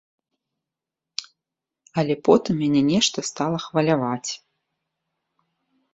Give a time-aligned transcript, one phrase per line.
[2.03, 4.31] Але потым мяне нешта стала хваляваць.